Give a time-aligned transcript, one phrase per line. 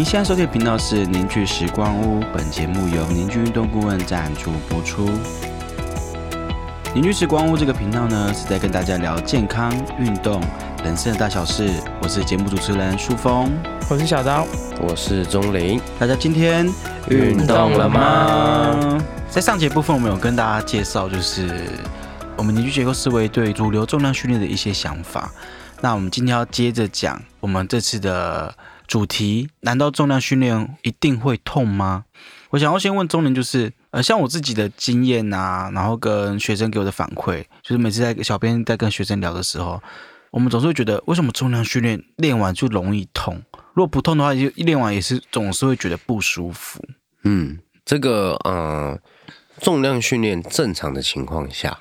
[0.00, 5.10] 您现在收听的频道是凝聚时光屋，本节目由凝聚运动顾问赞助播出。
[6.94, 10.40] 凝聚时光屋这个频道呢，是在跟大家聊健康、运动、
[10.82, 11.68] 人生的大小事。
[12.00, 13.52] 我是节目主持人舒峰，
[13.90, 14.46] 我是小刀，
[14.80, 15.78] 我是钟林。
[15.98, 16.66] 大家今天
[17.10, 18.98] 运动了吗？
[19.28, 21.68] 在上节部分，我们有跟大家介绍，就是
[22.38, 25.30] 我们凝聚结构思维对主流重量训练的一些想法。
[25.82, 28.54] 那我们今天要接着讲我们这次的
[28.90, 32.06] 主题，难道重量训练一定会痛吗？
[32.50, 39.80] 我想要先问钟林，就是呃，像我自己的经验啊，然后跟学生给我的反馈，就是每次在小编在跟学生聊的时候，
[40.32, 43.40] 我们总是会觉得，为什么重量训练练完就容易痛？
[43.74, 46.84] 如果不痛的话，就练完也是总是会觉得不舒服。
[47.22, 48.98] 嗯，这个呃，
[49.60, 51.78] 重量训练正常的情况下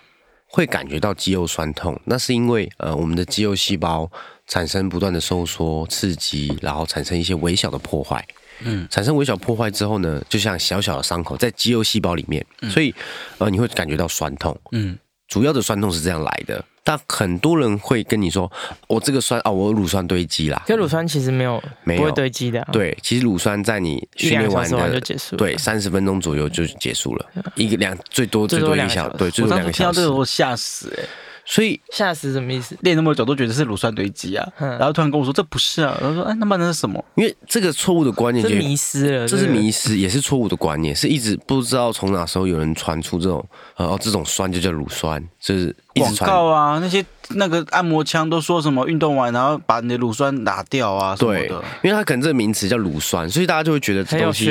[0.51, 4.09] 会感觉到肌肉酸痛，那是因为呃，我们的肌肉细胞
[4.47, 8.25] 产生不断的收缩、刺激，然后产生一些微小的破坏。
[8.61, 12.93] 嗯，产生微小破坏之后呢，就像小小的伤口在肌肉细胞里面，所以
[13.37, 14.59] 呃，你会感觉到酸痛。
[14.71, 16.65] 嗯，主要的酸痛是这样来的。
[16.89, 18.51] 但很多人会跟你说，
[18.87, 20.59] 我这个酸啊，我乳酸堆积啦。
[20.65, 22.67] 可乳酸其实没有，没有堆积的。
[22.71, 30.09] 对，其实乳酸在你训练完的就结束，对，三十分钟左右就结束了，一个两最多最多一个小时，对，最多两个小时。
[30.09, 31.03] 我吓死哎！
[31.45, 32.75] 所以吓死什么意思？
[32.81, 37.03] 练那么久都觉得是乳酸堆积啊，然后突然跟我说这不是啊，然后说哎，那么那是什么？
[37.15, 43.43] 因为这个错误的观念就迷失了，这是迷失，也是错误的观念，是一直不知道从哪时候有人传出这种
[43.77, 47.05] 呃哦，这种酸就叫乳酸，就是广告啊那些。
[47.35, 54.49] 那个按摩枪都说什么运动完然后把你的乳酸拿掉啊什么的，因为它可能这个名词叫乳酸，所以大家就会觉得这东西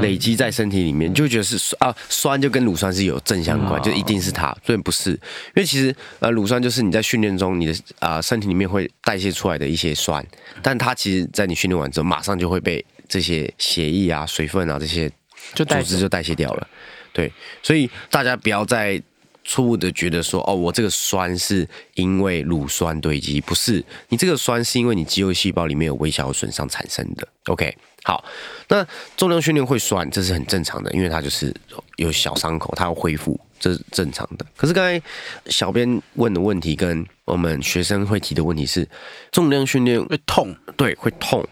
[0.00, 5.10] 累积在身体里面，就会觉得是啊酸就跟乳酸是有正相关，就一定是它，所以不是。
[5.10, 5.18] 因
[5.56, 10.26] 为其实呃乳酸就是你在训练中你的啊身体里面会代谢出来的一些酸，
[10.62, 15.10] 但它其实在你训练完之后马上就会被这些血液啊水分啊这些
[15.54, 16.66] 组织就代谢掉了。
[17.12, 17.30] 对，
[17.62, 19.02] 所以大家不要再。
[19.44, 27.28] 错误的觉得说哦，我这个酸是因为乳酸堆积，不是你这个酸是因为你肌肉细胞里面有微小的损伤产生的。
[27.46, 28.24] OK，好，
[28.68, 31.54] 那重量训练会酸，这是很正常的，因为它就是
[31.96, 34.46] 有小伤口，它要恢复，这是正常的。
[34.56, 35.00] 可是刚才
[35.46, 38.88] 小编问的问题跟我们学生会提的问题是，
[39.30, 41.46] 重量训练会痛，对，会痛。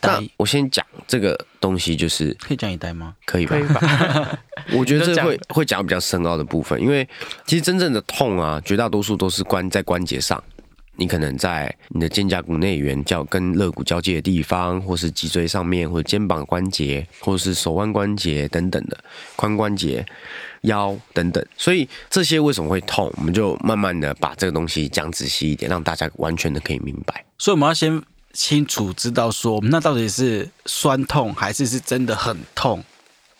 [0.00, 3.14] 那我先讲这个东西，就是可以讲一代吗？
[3.24, 3.56] 可以吧？
[4.72, 7.08] 我觉得这会会讲比较深奥的部分，因为
[7.46, 10.42] 其实真正的痛啊，绝大多数都是关在关节上。
[10.98, 18.96] 你可能在你的肩胛骨内缘交跟肋骨交界的地方，或是脊椎上面，或者肩膀关节，或者是手腕关节等等的
[19.36, 20.06] 髋关节、
[20.62, 21.46] 腰等等。
[21.54, 23.12] 所以这些为什么会痛？
[23.18, 27.22] 我们就慢慢的把这个东西讲仔细一点，让大家完全的可以明白。
[27.36, 28.02] 所以我们要先。
[28.36, 32.84] 清楚知道说，那到底是酸痛还是是真的很痛？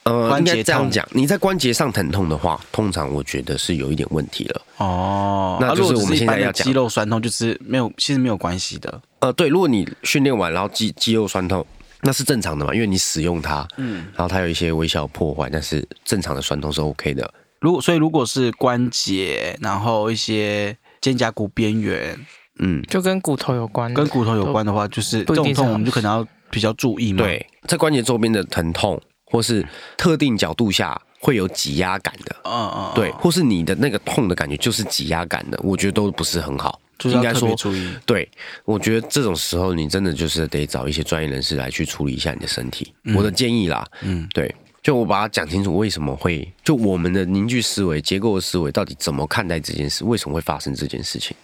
[0.04, 4.62] 呃，关节这样讲，你在关节上疼痛的话，通常我觉得是有一点问题了。
[4.76, 9.00] 哦，那就是我们现在要讲肌肉酸痛，就是没有，其实没有关系的。
[9.18, 11.66] 呃，对，如果你训练完然后肌肌肉酸痛，
[12.02, 17.28] 那是正常的嘛，因为你使用它，嗯，然后它有一些微小破坏，但是正常的酸痛是 OK 的。
[17.60, 22.16] 如果所以如果是关节，然后一些肩胛骨边缘。
[22.58, 27.24] 嗯，就跟骨头有关，跟骨头有关的话，就是这种痛，我们就可能要比较注意嘛。
[27.24, 37.90] 对，在关节周边的疼痛，或是特定角度下会有挤压感的，嗯嗯，对，或是你的那个痛的感觉就是挤压感的，我觉得都不是很好，应该说注意。
[38.06, 38.28] 对，
[38.64, 42.94] 我觉得这种时候你真的就是得找一些专业人士来去处理一下你的身体。
[43.14, 51.36] 我的建议啦，嗯，对，就我把它讲清楚，为什么会就我们的凝聚思维、结构的思维到底怎么看待这件事，为什么会发生这件事情？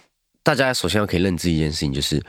[0.43, 2.21] 大家首先要可以认知一件事情，就是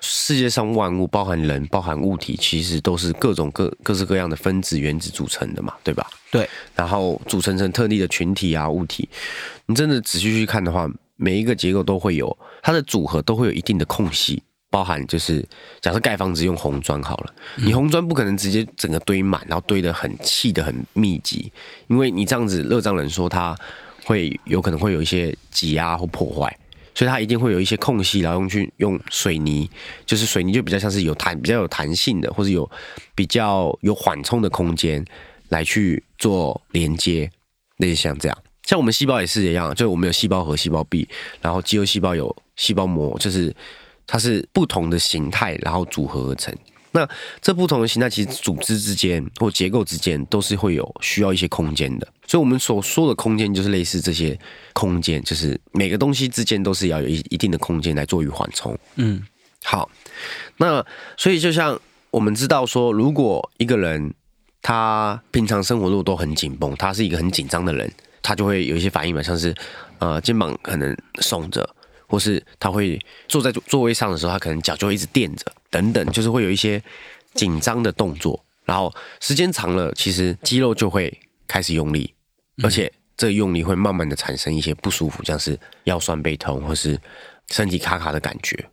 [0.00, 6.08] 世界上万物，包含人、包含物体，其实都是各种各各式各样的分子、原子组成的嘛，对吧？
[6.30, 6.48] 对。
[6.74, 9.08] 然后组成成特定的群体啊，物体。
[9.66, 14.42] 你真的仔细去看的话，每一个结构都会有它的组合，都会有一定的空隙。
[14.70, 15.42] 包含就是，
[15.80, 21.50] 假设盖房子用红砖好了，你红砖不可能直接整个堆满，然后堆得很砌得很密集，
[21.86, 23.56] 因为你这样子，热胀冷缩，它
[24.04, 26.54] 会有可能会有一些挤压或破坏。
[26.98, 29.70] 所以它一定会有一些空隙，然后用去用水泥，
[30.04, 32.68] 就是水泥就比较像是有弹、比较有弹性的，或者有
[33.14, 35.04] 比较有缓冲的空间
[35.48, 37.30] 来去做连接，
[37.76, 38.36] 类似像这样。
[38.64, 41.08] 像我们细胞也是一样，就是我们有细胞核、细胞壁，
[41.40, 43.54] 然后肌肉细胞有细胞膜，就是
[44.04, 46.52] 它是不同的形态，然后组合而成。
[46.90, 47.08] 那
[47.40, 52.08] 这不同的形态，其实组织之间或结构之间都是会有需要一些空间的。
[52.26, 54.38] 所以，我们所说的空间，就是类似这些
[54.72, 58.78] 空间，就是每个东西之间都是要有一一定的空间来做于缓冲。
[58.96, 59.22] 嗯，
[59.64, 59.88] 好。
[60.56, 60.84] 那
[61.16, 61.78] 所以，就像
[62.10, 64.12] 我们知道说，如果一个人
[64.60, 67.90] 他平常生活路都很紧绷，他是一个很紧张的人，
[68.22, 69.54] 他就会有一些反应嘛，像是
[69.98, 71.68] 呃肩膀可能耸着，
[72.08, 76.82] 或是他会坐在座位上的时候，他可能脚就会一直垫着，等等，就是会有一些
[77.34, 78.44] 紧张的动作。
[78.64, 81.16] 然后时间长了，其实肌肉就会
[81.46, 82.12] 开始用力，
[82.62, 87.00] 而且这用力会慢慢的产生一些不舒服，像是腰酸背痛或是
[87.48, 88.68] 身体卡卡的感觉，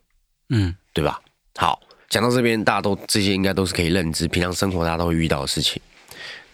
[0.50, 1.20] 嗯，对吧？
[1.56, 1.80] 好，
[2.10, 5.80] 讲到这边，大家都这些应该都是可以认知，平常生活大家都会遇到的事情。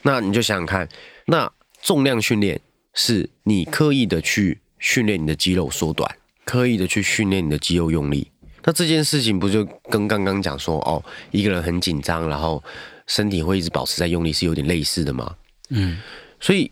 [0.03, 0.89] 那你就想想看，
[1.27, 1.53] 那
[1.83, 2.61] 重量训练
[2.95, 8.29] 是你刻意的去训练你的肌肉缩短，刻意的去训练你的肌肉用力。
[8.65, 12.63] 那这件事情不就跟刚刚讲说哦，一个人很紧张，然后
[13.07, 15.35] 身体会一直保持在用力，是有点类似的吗？
[15.71, 15.99] 嗯，
[16.39, 16.71] 所以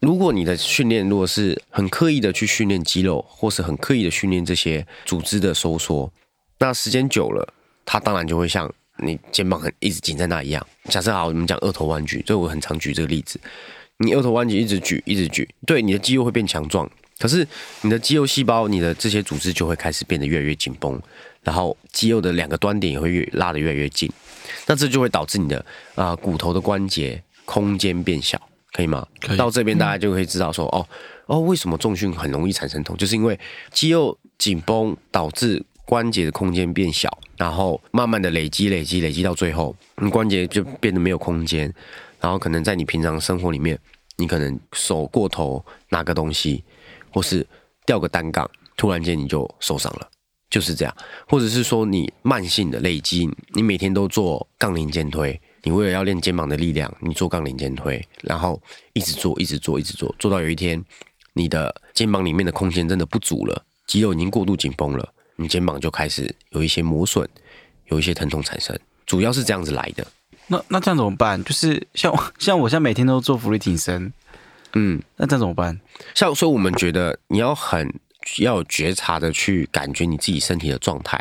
[0.00, 6.12] 如果你的训练如果是很刻意的去训练肌肉，或是很刻意的训练这些组织的收缩，
[6.58, 7.52] 那时间久了，
[7.84, 10.64] 它当然就会像你肩膀很一直紧在那一样。
[10.84, 13.40] 假设好，我们讲二头弯举，这我很常举这个例子。
[13.98, 16.88] 你二头弯举一直举一直举，对你的肌肉会变强壮，
[17.22, 17.46] 可是
[17.82, 21.00] 你的肌肉细胞、你的这些组织就会开始变得越来越紧绷。
[21.44, 24.10] 然后肌肉的两个端点也会越拉得越来越近，
[24.66, 25.64] 那这就会导致你的
[25.96, 28.40] 啊骨头的关节空间变小，
[28.72, 29.06] 可以吗？
[29.28, 30.86] 以到这边大家就可以知道说，哦
[31.26, 33.38] 哦，为什么重训很容易产生痛，就是因为
[33.72, 41.72] 肌肉紧绷导致关节的空间变小，然后慢慢的累积累积累积到最后，你关节就变得没有空间，
[42.20, 43.76] 然后可能在你平常生活里面，
[44.16, 46.62] 你可能手过头拿个东西，
[47.12, 47.46] 或是
[47.86, 50.08] 吊个单杠，突然间你就受伤了。
[50.50, 50.94] 就是这样，
[51.26, 58.60] 或者是说你慢性的累积，你每天都做杠铃肩推，你为了要练肩膀的力量，你做杠铃肩推，然后
[58.92, 60.84] 一直做，一直做，一直做，做到有一天
[61.32, 67.26] 你的肩膀里面的空间真的不足了，肌肉已经过度紧绷了，你肩膀就开始有一些磨损，
[67.86, 70.06] 有一些疼痛产生，主要是这样子来的。
[70.48, 71.42] 那那这样怎么办？
[71.42, 74.12] 就是像像我现在每天都做浮力挺身，
[74.74, 75.80] 嗯，那这怎么办？
[76.14, 77.92] 像所以我们觉得你要很。
[78.38, 81.18] 要有觉察的去感觉你自己身体的状态，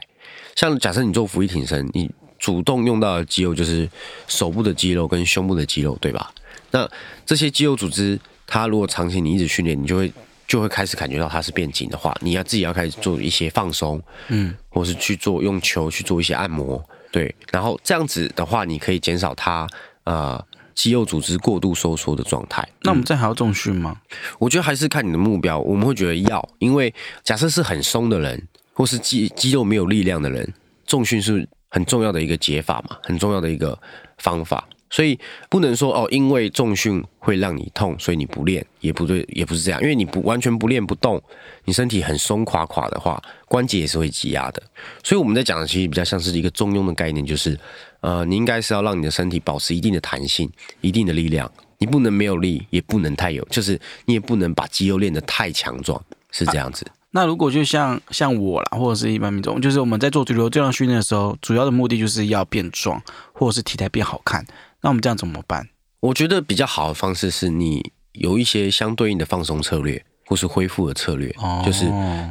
[0.55, 2.07] 像假设你做俯卧挺身，你
[2.37, 3.89] 主动用到的肌肉就是
[4.27, 6.31] 手部的肌肉跟胸部的肌肉，对吧？
[6.69, 6.87] 那
[7.25, 10.13] 这些肌肉组织，它如果长期你一直训练，你就会
[10.47, 16.79] 就会开始感觉到它是变紧的话，你要自己要开始做一些放松，嗯，或是去做用球去做一些按摩，
[17.11, 19.67] 对，然后这样子的话，你可以减少它
[20.03, 20.45] 呃。
[20.73, 23.97] 肌肉组织过度收缩的状态，那我们这还要重训吗？
[24.39, 25.59] 我觉得还是看你的目标。
[25.59, 30.53] 我们会觉得要，因为假设是很松的人，或是肌肌肉没有力量的人，
[30.85, 33.77] 重训是很重要的一个解法嘛，很重要的一个
[34.17, 34.67] 方法。
[34.91, 35.17] 所以
[35.49, 39.81] 不能说哦，因为重训会让你痛，所以你不练也不对，也不是这样。
[39.81, 41.19] 因为你不完全不练不动，
[41.63, 44.61] 你身体很松垮垮的话，关节也是会挤压的。
[45.01, 47.57] 所以我们在讲的其实比较像是一个中庸的概念，就是
[48.01, 50.51] 呃，你应该是要让你的身体保持一定的弹性、
[50.81, 55.99] 一定的力量，你不能没有力，也不能太有，就是你也不能把肌肉练得太强壮，
[56.31, 56.85] 是这样子。
[57.13, 63.01] 那如果就像像我啦，或者是一般民众，就是我们在做主流这样训练的时候，主要的目的就是要变壮，
[63.33, 64.45] 或者是体态变好看。
[64.81, 65.69] 那我们这样怎么办？
[65.99, 71.33] 我觉得比较好的方式是你有一些相对应的放松策略，或是恢复的策略，
[71.63, 71.85] 就是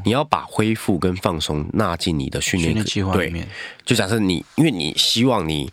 [0.04, 3.48] 你要把恢复跟放松纳进你的训练计划里面。
[3.84, 5.70] 就假设你，因为你希望你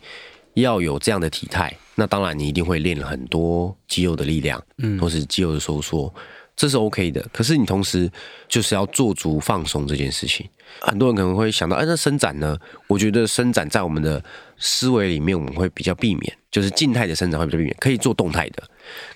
[0.54, 6.14] 要有这样的体态，那当然你一定会练了很多肌肉的力量，嗯，或是肌肉的收缩。
[6.58, 8.12] 这是 OK 的，可是你同时
[8.50, 10.50] 就是要做足放松这件事情。
[10.80, 12.58] 很多人可能会想到，哎，那伸展呢？
[12.88, 14.22] 我觉得伸展在我们的
[14.58, 18.64] 思维里面，我们会比较避免，就是静态的伸展会比较避免，可以做动态的，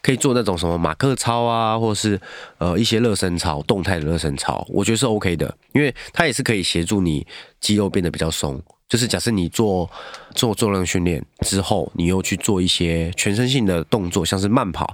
[0.03, 2.19] 可以做那种什么马克操啊，或是
[2.59, 7.25] 呃一些热身操，动态的热身操，我觉得是 OK 的，因为它也是可以协助你
[7.59, 8.61] 肌肉变得比较松。
[8.87, 9.89] 就是假设你做
[10.35, 14.91] 做重量训练之后，你又去做一些全身性的动作，像是慢跑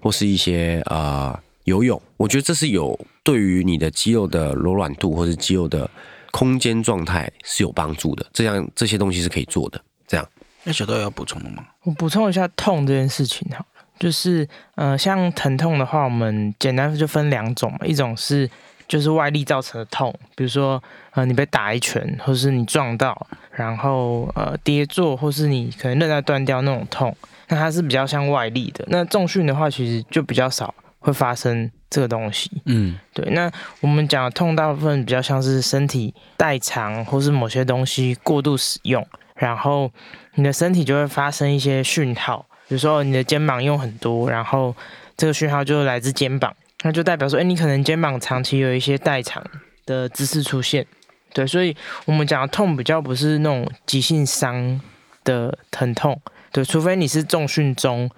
[0.00, 1.36] 或是一些呃。
[1.68, 5.88] 游泳，我觉得这是有对于你的肌肉的柔软度或者肌肉的
[6.32, 8.26] 空间状态是有帮助的。
[8.32, 9.80] 这样这些东西是可以做的。
[10.06, 10.28] 这样，
[10.64, 11.64] 那小豆要补充的吗？
[11.84, 13.64] 我补充一下痛这件事情哈，
[13.98, 18.48] 就是呃，像疼痛的话，我们简单就分两种嘛，一种是
[18.88, 20.82] 就是外力造成的痛，比如说
[21.12, 27.14] 呃你被打一拳，或是你撞到，然后呃跌坐，或是你可能韧带断掉那种痛，
[27.48, 28.84] 那它是比较像外力的。
[28.88, 30.74] 那重训的话，其实就比较少。
[30.98, 33.28] 会发生这个东西，嗯，对。
[33.30, 33.50] 那
[33.80, 39.90] 我们讲的痛，大部分比较像是身体代偿，或是某些东西过度使用，然后
[40.34, 44.74] 你的身体就会发生一些讯号，比如说你的肩膀用很多，然后
[45.16, 49.44] 这个讯号就来自肩膀，那就代表说，哎，你可能肩膀长期有一些代偿
[49.86, 50.86] 的姿势出现，
[51.32, 51.46] 对。
[51.46, 51.76] 所以
[52.06, 54.80] 我们讲的痛比较不是那种急性伤。
[55.24, 56.18] 的疼痛。
[56.52, 58.08] 对，除非你是重训中，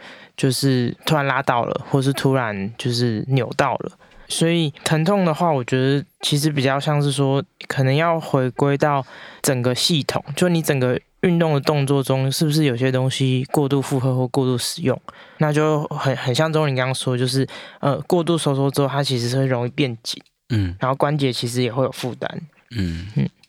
[0.40, 3.92] 就是突然拉到了，或是突然就是扭到了。
[4.26, 9.04] 所以疼痛的话，我觉得其实比较像是说，可能要回归到
[9.42, 14.98] 整个系统，就你整个运动的动作中，是不是有些东西过度负荷或过度使用，
[15.36, 17.46] 那就很很像钟林刚刚说，就是
[17.80, 22.40] 呃过度收缩之后，它其实是会容易变紧，嗯然后关节其实也会有负担。
[22.70, 23.08] 嗯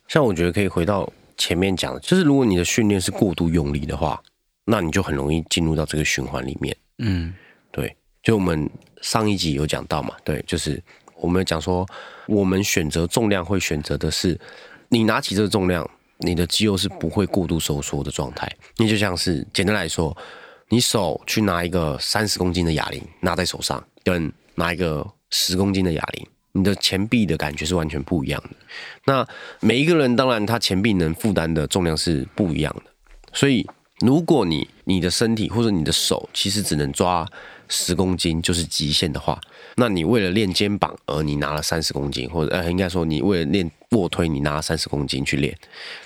[0.10, 4.22] 像我觉得可以回到前面讲的，就是如果你的训练是过度用力的话，
[4.66, 6.76] 那你就很容易进入到这个循环里面。
[7.02, 7.34] 嗯
[7.72, 8.70] 对，就我们
[9.02, 10.82] 上一集有讲到嘛，对，就是
[11.16, 11.86] 我们讲说，
[12.28, 14.40] 我们选择重量会选择的是，
[14.90, 15.90] 你拿起这个重量，
[16.20, 18.50] 你的肌肉是不会过度收缩的状态。
[18.78, 20.16] 你就像是简单来说，
[20.70, 28.50] 你手去拿一个三十公斤的哑铃拿在手上，跟拿一个十公斤的哑铃，你的前臂的感觉是完全不一样的。
[29.06, 29.28] 那
[29.60, 32.92] 每一个人当然他前臂能负担的重量是不一样的，
[33.34, 33.66] 所以
[34.02, 37.28] 如果你你的身体或者你的手其实只能抓
[37.70, 39.40] 十公斤就是极限的话，
[39.76, 45.58] 那你为了练肩膀而你拿了三十公斤，或者呃应该说你为了练卧推你拿了三十公斤去练，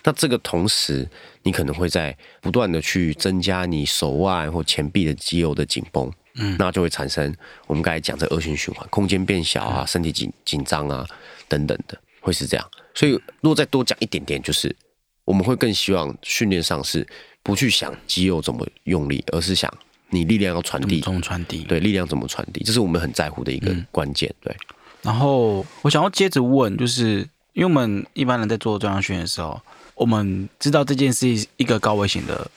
[0.04, 1.08] 那这个同时
[1.44, 6.12] 你可能会在不断的去增加你手腕或前臂的肌肉的紧绷。
[6.38, 7.34] 嗯，那就会产生
[7.66, 11.08] 我们刚才讲这恶性循环，空间变小啊，身体紧紧张啊
[11.48, 12.72] 等等的，会是这样。
[12.94, 14.76] 所以如果再多讲一点点，就是
[15.24, 17.08] 我们会更希望训练上是
[17.46, 19.72] 不去想肌肉怎么用力，而是想
[20.10, 21.64] 你力量要传递，怎么传递？
[21.66, 24.34] 对，力量怎么传递，这是我们很在乎的一个关键。
[24.42, 24.58] 对，
[25.04, 27.20] 然后我想要接着问，就是
[27.54, 29.62] 因为我们一般人在做重量训练的时候，
[29.94, 32.50] 我们知道这件事是一个高危险的、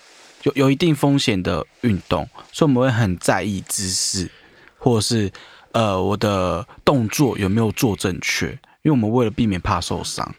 [0.45, 4.30] 有有一定风险的运动，所以我们会很在意姿势，
[4.78, 5.30] 或者是
[5.73, 8.47] 呃我的动作有没有做正确，
[8.80, 10.35] 因为我们为了避免怕受伤。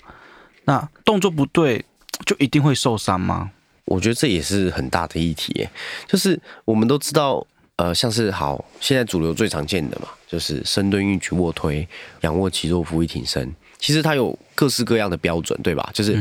[0.65, 1.86] 那动作不对，
[2.25, 3.51] 就一定会受伤吗？
[3.89, 5.69] 我觉得这也是很大的议题耶，
[6.08, 11.88] 就是我们都知道，呃，像是好现在主流最常见的嘛，就是深蹲、硬举、卧推、
[12.22, 15.89] 仰卧起坐、俯卧挺身，其实它有各式各样的标准，对吧？
[15.91, 16.15] 就是、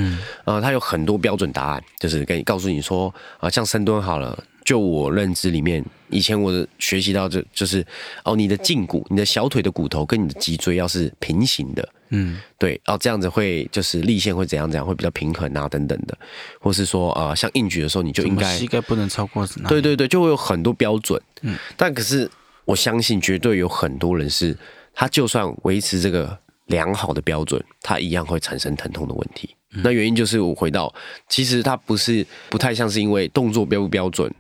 [0.44, 4.42] 呃，它有很多标准答案，就是给你告诉你说，啊、像深蹲好了。
[4.68, 7.82] 就我认知里面，以前我的学习到这就是
[8.22, 12.38] 哦，你的胫骨、你的小腿的骨头跟你的脊椎要是平行的，嗯。
[12.58, 16.14] 对，哦，这样子会就是立线会怎样怎样，会比较平衡啊，等等的，
[16.60, 21.18] 或是说呃，像硬举的时候，你就应该膝盖不能超过对对对，就会有很多标准。
[21.40, 21.54] 嗯。
[21.54, 22.30] 嗯，但可是
[22.66, 24.54] 我相信绝对有很多人是，
[24.92, 29.48] 他就算维持这个良好的标准，他一样会产生疼痛的问题。
[29.82, 30.94] 那原因就是我回到，
[31.26, 34.30] 其实它不是不太像是因为动作标不标准，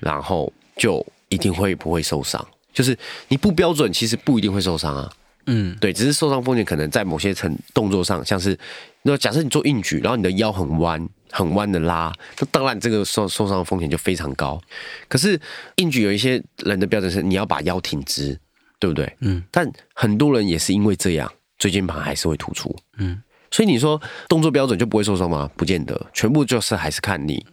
[0.00, 2.44] 然后就一定会不会受伤。
[2.72, 2.96] 就是
[3.28, 5.12] 你不标准，其实不一定会受伤啊。
[5.46, 8.56] 嗯对，只是受伤风险可能在某些层动作上，像是
[9.02, 14.60] 那假设你做硬举，然后你的腰很弯、很弯的拉，那当然这个受受伤的风险就非常高。
[15.08, 15.38] 可是
[15.76, 18.38] 硬举有一些人的标准是你要把腰挺直，
[18.78, 19.12] 对不对？
[19.18, 22.74] 嗯但很多人也是因为这样，椎间盘还是会突出。
[22.98, 23.20] 嗯
[23.50, 25.50] 所以你说动作标准就不会受伤吗？
[25.56, 27.44] 不见得，全部就是还是看你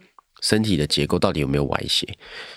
[0.41, 2.07] 身体的结构到底有没有歪斜。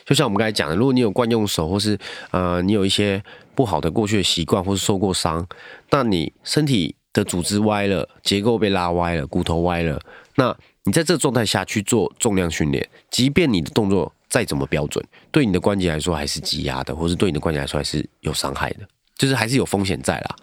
[0.04, 1.98] 就像我们刚才讲的，如果你有惯用手，或是
[2.30, 3.22] 呃你有一些
[3.54, 5.46] 不好的过去的习惯，或是受过伤，
[5.90, 10.00] 那你身体的组织歪了，结构被拉歪了，骨头歪了，
[10.36, 20.36] 那你在这状态下去做重量训练，即便你的动作再怎么标准，对你的关节来说还是挤压的，或是对你的关节来说还是有伤害的，就是还是有风险在啦。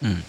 [0.00, 0.22] 嗯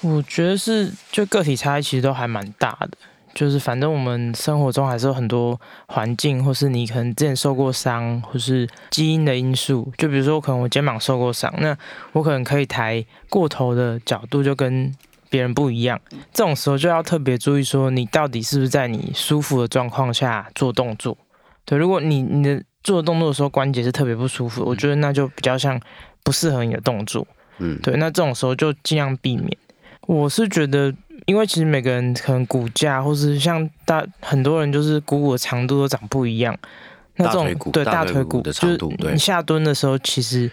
[0.00, 2.90] 我觉得是，就个体差异其实都还蛮大的。
[3.34, 9.92] 就是反正我们生活中还是有很多环境，或是你可能之前受过伤，或是基因的因素。
[9.98, 11.76] 就比如说，可能我肩膀受过伤，那
[12.12, 14.94] 我可能可以抬过头的角度就跟
[15.28, 16.00] 别人不一样。
[16.32, 21.18] 这种时候就要特别注意，说你到底是不是在你舒服的状况下做动作。
[21.64, 25.80] 对，如果你你的做动作的时候关节是特别不舒服，我觉得那就比较像
[26.22, 27.26] 不适合你的动作。
[27.58, 29.56] 嗯，对，那这种时候就尽量避免。
[30.06, 30.94] 我是觉得，
[31.26, 36.56] 因为其实每个人可能骨架，或是像大很多人就是股骨的长度都长不一样。
[37.16, 40.50] 那这种对大腿骨的长度你下蹲的时候，其实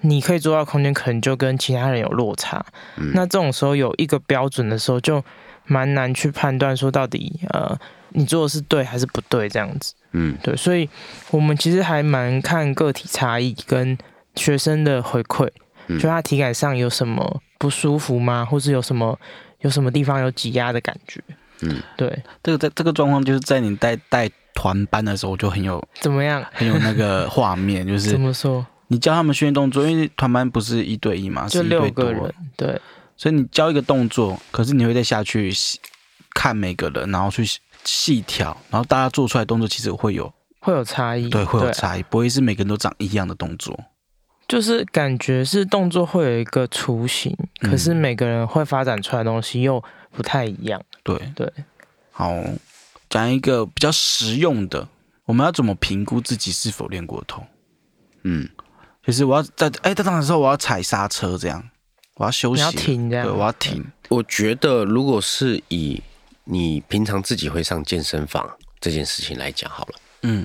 [0.00, 2.64] 你可以做到空间可能就跟其他人有落差。
[2.96, 5.24] 嗯那这种时候有一个标准的时候，就
[5.66, 9.94] 蛮难去判断说到底呃你做的是对还是不对这样子。
[10.12, 10.88] 嗯对，所以
[11.30, 13.96] 我们其实还蛮看个体差异跟
[14.34, 15.48] 学生的回馈，
[15.86, 19.16] 嗯就他体感上有什么不舒服吗，或是有什么
[19.60, 21.22] 有什么地方有挤压的感觉？
[21.62, 26.42] 嗯，对，这个在这个状况就是在你带带团班的时候，就很有怎么样？
[26.52, 28.66] 很有那个画面，就是 怎么说？
[28.88, 32.80] 你教他们训练动作，因为团班不是一对一嘛，就是六个人，对，
[33.16, 35.78] 所以你教一个动作，可是你会再下去细
[36.30, 43.78] 看每个人，然后去细细调，然后大家做出来动作其实会有会有差异，对，会有差异，不会是每个人都长一样的动作。
[44.50, 49.80] 就是感觉是动作会有一个雏形，可是每个人会发展出来的东西又
[50.10, 50.82] 不太一样。
[51.04, 51.48] 对对，
[52.10, 52.34] 好，
[53.08, 54.88] 讲一个比较实用的，
[55.26, 57.44] 我们要怎么评估自己是否练过头？
[58.24, 58.48] 嗯，
[59.04, 61.70] 就是我要在哎，在当时候我要踩刹车，这样
[62.16, 63.86] 我要休息，要停这样，对，我要停。
[64.08, 66.02] 我觉得如果是以
[66.42, 70.44] 你平常自己会上健身房这件事情来讲好了，嗯。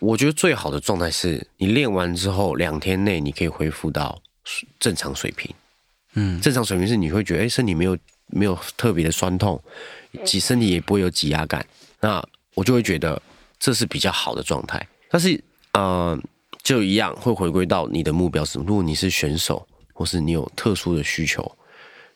[0.00, 4.20] 我觉得最好的状态是你练完之后两天内你可以恢复到
[4.78, 5.52] 正常水平，
[6.14, 9.60] 嗯，正常水平是你会觉得哎身体没有没有特别的酸痛，
[10.24, 11.66] 挤身体也不会有挤压感，
[12.00, 12.24] 那
[12.54, 13.20] 我就会觉得
[13.58, 14.86] 这是比较好的状态。
[15.10, 16.18] 但是呃
[16.62, 21.50] 就一样会回归到你的目标是，如果你是选手或是你有特殊的需求，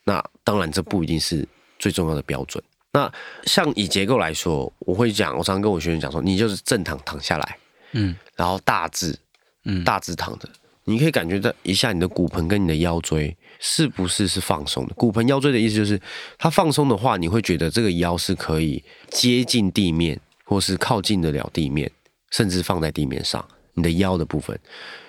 [0.05, 1.47] 那当然这不一定是
[1.79, 2.63] 最重要的标准。
[2.93, 3.11] 那
[3.45, 7.57] 像以结构来说，我会讲，我常常跟我学员讲说，你就是正躺躺下来。
[7.93, 9.17] 嗯，然后大致，
[9.65, 10.49] 嗯，大致躺着，
[10.85, 14.95] 你可以感觉到一下你的骨盆跟你的腰椎是不是是放松的。
[14.95, 16.01] 骨盆腰椎的意思就是，
[16.39, 21.91] 它放松的话，你会觉得这个腰是可以接近地面，或是靠近得了地面，
[22.31, 23.47] 甚至放在地面上。
[23.75, 24.59] 你的腰的部分，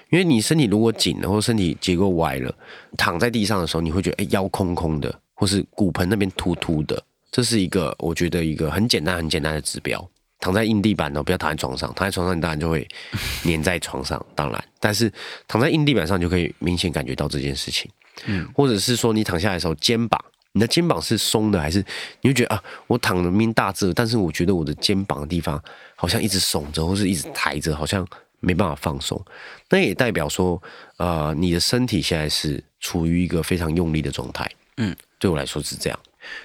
[0.09, 2.55] 因为你身体如果紧了，或身体结构歪了，
[2.95, 10.09] 躺在地上的时候，你会觉得哎腰空空的，或是骨盆那边突突的，这是一个我觉得一个很简单很简单的指标。
[10.43, 11.87] 躺在硬地板哦，不要躺在床上。
[11.95, 12.85] 躺在床上，你当然就会
[13.45, 14.23] 粘在床上。
[14.35, 15.09] 当然，但是
[15.47, 17.89] 躺在硬地板上，就可以明显感觉到这件事情。
[18.25, 20.19] 嗯，或者是说，你躺下来的时候，肩膀，
[20.51, 21.81] 你的肩膀是松的，还是
[22.19, 25.63] 你会觉得啊，我躺的明大字，但是我觉得我的肩膀的地方
[25.95, 28.05] 好像一直耸着，或是一直抬着，好像
[28.41, 29.19] 没办法放松。
[29.69, 30.61] 那也代表说，
[30.97, 34.45] 呃，你的身体现在是处于一个非常用力的状态。
[34.75, 35.97] 嗯，对我来说是这样。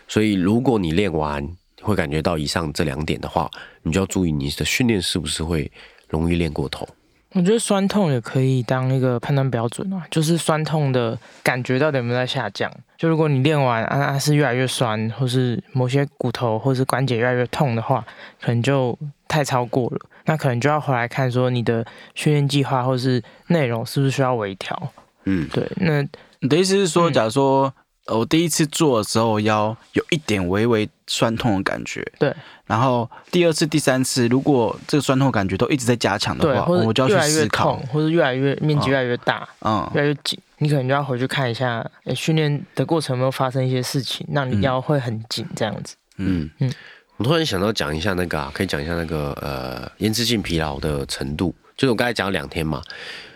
[0.07, 1.45] 所以，如果你练完，
[1.89, 3.51] 会感觉到以上这两点的话，
[3.83, 5.71] 你就要注意你的训练是不是会
[6.09, 6.87] 容易练过头。
[7.33, 12.73] 我觉得酸痛也可以当一个判断标准啊，就是酸痛的感觉到底有没有在下降。
[12.97, 18.03] 就如果你练完啊是越来越酸，或是某些骨头或是关节越来越痛的话，
[18.41, 20.01] 可能就太超过了。
[20.25, 21.85] 那可能就要回来看说你的
[22.15, 24.93] 训练计划或是内容是不是需要微调。
[25.25, 25.71] 嗯，对。
[25.77, 26.01] 那
[26.41, 27.73] 你的意思是说，假如说。
[28.09, 32.07] 我第一次做的时候，腰有一点微微酸痛的感觉。
[32.19, 32.35] 对。
[32.67, 45.97] 然后第二次、第三次，如果这个酸痛感觉都一直在加强的话，我就要去思考，或者越来越面积越来越大，嗯，越来越紧，你可能就要回去看一下，训练的过程有没有发生一些事情，让你腰会很紧这样子。
[46.17, 46.73] 嗯嗯。
[47.17, 52.83] 我突然想到讲一下那个，啊，可以讲一下那个呃延迟性疲劳的程度，就是我刚才讲了两天嘛，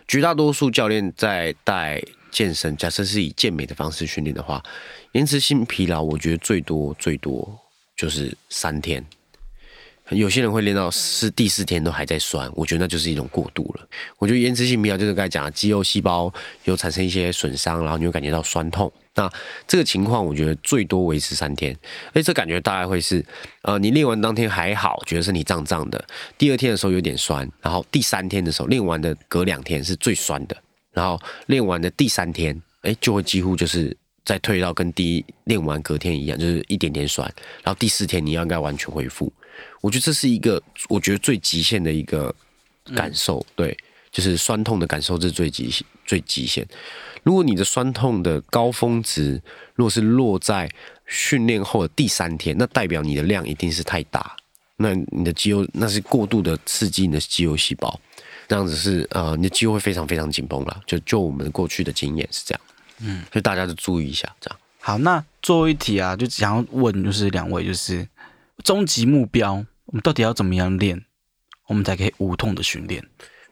[0.07, 2.03] 绝大多数教练在带。
[2.33, 4.61] 健身，假设是以健美的方式训练的话，
[5.13, 7.57] 延迟性疲劳，我觉得最多最多
[7.97, 9.05] 就是三天。
[10.11, 13.89] 有些人会练到是第四天都还在酸，我觉得那就是一种过度了。
[14.19, 16.31] 我觉得延迟性疲劳就是刚才讲的肌肉细胞
[16.65, 18.93] 有产生一些损伤，然后你会感觉到酸痛。
[19.15, 19.31] 那
[19.67, 21.75] 这个情况，我觉得最多维持三天。
[22.13, 23.25] 哎，这感觉大概会是，
[23.63, 26.05] 呃，你练完当天还好，觉得身体胀胀的，
[26.37, 30.57] 第二天的时候有点酸，然后第三天的时候练完的隔两天是最酸的。
[30.93, 37.27] 然后练完的第三天，哎，就会几乎就是再退到跟第一练完隔天一样，就是一点点酸。
[37.63, 39.33] 然后第四天你要应该完全恢复。
[39.81, 42.35] 我觉得这是一个我觉得最极限的一个
[42.95, 43.77] 感受，对，
[44.11, 46.67] 就是酸痛的感受是最极限最极限。
[47.23, 49.41] 如果你的酸痛的高峰值
[49.75, 50.69] 如果是落在
[51.07, 54.35] 训练后的第三天，那代表你的量一定是太大，
[54.77, 58.01] 那你的肌肉那是过度的刺激你的肌肉细胞。
[58.49, 60.81] 这样子是呃，你的肌肉会非常非常紧绷了。
[60.87, 62.61] 就就我们过去的经验是这样，
[63.01, 64.31] 嗯，所以大家就注意一下。
[64.41, 68.09] 这样好，那最后一题啊，就想要问，就是两位，就是
[68.65, 71.05] 终极目标，我们到底要怎么样练，
[71.69, 73.05] 我们才可以无痛的训练？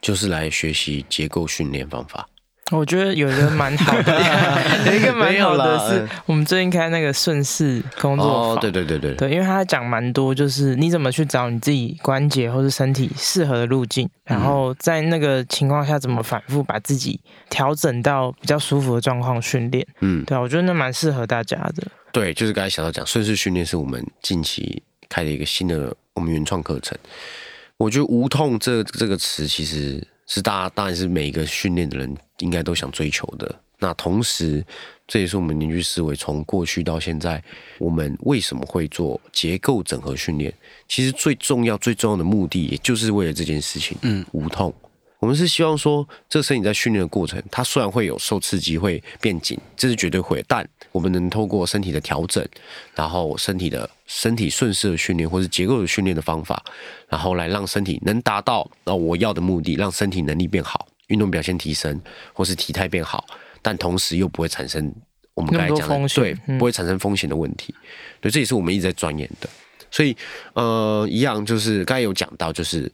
[0.03, 2.29] 就是来学习结构训练方法。
[2.71, 4.21] 我觉得有一个蛮好的，
[4.87, 21.83] 有一个蛮好的是，我们最近开那个顺势工作坊，对对对对对，因为他讲蛮多，就是你怎么去找你自己关节或是身体适合的路径，然后在那个情况下怎么反复把自己调整到比较舒服的状况训练，嗯，对啊，我觉得那蛮适合大家的。
[22.13, 26.97] 对，就是刚才小到讲顺势训练是我们近期开的一个新的我们原创课程，
[27.77, 30.07] 我觉得无痛这这个词其实。
[30.33, 33.53] 是大家当然是每一个训练的人应该都想追求的。
[33.81, 34.65] 那同时，
[35.09, 37.43] 这也是我们凝聚思维从过去到现在，
[37.79, 40.55] 我们为什么会做结构整合训练？
[40.87, 43.99] 其实最重要、最重要的目的，也就是为了这件事情。
[44.03, 44.73] 嗯，无痛。
[45.21, 52.45] 我们是希望说，这个身体在训练的过程，它虽然会有受刺激会变紧，这是绝对会，但我们能透过身体的调整，
[52.95, 56.63] 然后身体的身体顺势的训练，或是结构的训练的方法，
[57.07, 62.01] 然后来让身体能达到呃我要的目的，让身体能力变好，运动表现提升，
[62.33, 63.27] 或是体态变好，
[63.61, 64.91] 但同时又不会产生
[65.35, 67.75] 我们刚才讲的对，嗯不会产生风险的问题。
[68.23, 69.49] 对，这也是我们一直在钻研的。
[69.91, 70.17] 所以
[70.55, 72.91] 呃，一样就是刚才有讲到，就是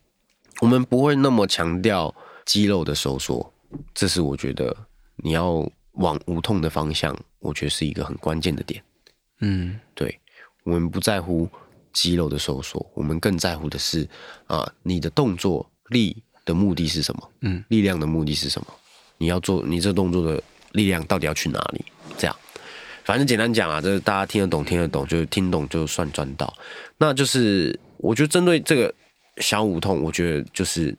[0.61, 2.15] 我们不会那么强调
[2.45, 3.53] 肌肉的收缩，
[3.95, 4.75] 这是我觉得
[5.17, 8.83] 你要往无痛的方向，我觉得是一个很关键的点。
[9.41, 10.19] 嗯对
[10.65, 11.49] 我们不在乎
[11.93, 14.09] 肌肉的收缩，我们更在乎的是
[14.47, 17.31] 啊、你的动作力的目的是什么？
[17.41, 18.67] 嗯，力量的目的是什么？
[19.19, 20.43] 你要做你这动作的
[20.73, 21.85] 力量到底要去哪里？
[22.19, 22.37] 这样，
[23.05, 26.53] 反正简单讲啊，这大家听得懂，听得懂，就是听懂就算赚到。
[26.99, 28.95] 那就是我觉得针对这个
[29.39, 30.97] 小无痛，我觉得就是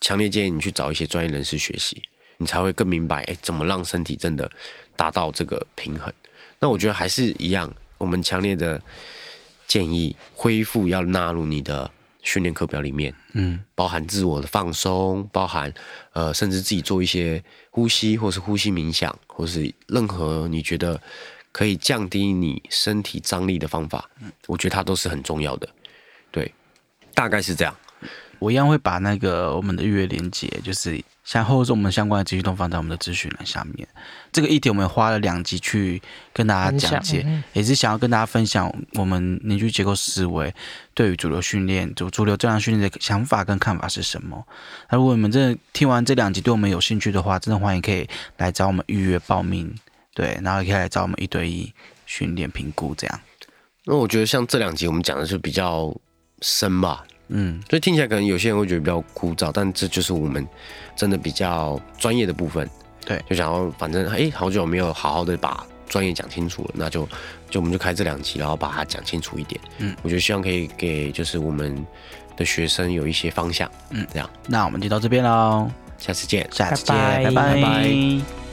[0.00, 2.02] 强烈建议你去找一些专业人士学习，
[2.38, 4.50] 你才会更明白，哎，怎么让身体真的
[4.96, 6.12] 达到这个平衡。
[6.58, 8.80] 那我觉得还是一样，我们强烈的
[9.66, 11.90] 建议恢复要纳入你的
[12.22, 15.72] 训练课表里面，嗯包含自我的放松，包含
[16.12, 20.98] 呃，甚至自己做一些呼吸，或是呼吸冥想，或是任何你觉得
[21.52, 24.08] 可以降低你身体张力的方法，
[24.46, 25.68] 我觉得它都是很重要的。
[26.30, 26.50] 对，
[27.14, 27.74] 大概是这样。
[28.40, 33.88] 我一样会把那个我们的预约连接，就是像后中我们相关的资讯都放在我们的资讯栏下面。
[34.32, 40.52] 这个议题我们花了两集去跟大家讲解，嗯也是想要跟大家分享我们凝聚结构思维
[40.92, 44.44] 对于主流训练、主主流正量训练的想法跟看法是什么。
[44.90, 49.74] 那如果你们真的听完这两集对我们有兴趣的话，真的欢迎可以来找我们预约报名，
[50.12, 51.72] 对，然后也可以来找我们一对一
[52.04, 53.20] 训练评估这样。
[53.84, 55.96] 那我觉得像这两集我们讲的是比较
[56.40, 60.46] 深吧，嗯，所以听起来可能有些人会觉得比较枯燥，但这就是我们
[60.94, 62.68] 真的比较专业的部分。
[63.04, 63.22] 对。
[63.28, 67.08] 就想要反正哎，好久没有好好的把专业讲清楚了，那就
[67.48, 69.60] 就我们就开这两集，然后把它讲清楚一点。
[69.78, 71.86] 嗯，我觉得希望可以给就是我们
[72.36, 73.70] 的学生有一些方向。
[73.90, 74.06] 嗯。
[74.12, 76.48] 这样，那我们就到这边喽，下次见。
[76.52, 77.24] 下次见，拜。
[77.24, 77.54] 拜拜。
[77.54, 78.43] 拜拜